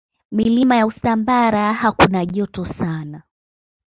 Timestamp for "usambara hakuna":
0.85-2.25